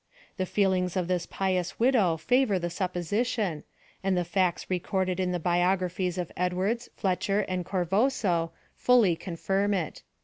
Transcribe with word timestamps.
The 0.37 0.47
feelings 0.47 0.97
of 0.97 1.07
this 1.07 1.27
piouf 1.27 1.75
widow 1.77 2.17
favor 2.17 2.57
the 2.57 2.71
supposition, 2.71 3.63
and 4.03 4.17
the 4.17 4.25
facts 4.25 4.67
recorded 4.67 5.19
in 5.19 5.31
the 5.31 5.39
biog 5.39 5.77
raphies 5.81 6.17
of 6.17 6.31
Edwards 6.35 6.89
Fletcher 6.95 7.41
and 7.41 7.63
Corvosso, 7.63 8.49
fully 8.75 9.15
confirm 9.15 9.75
it. 9.75 10.01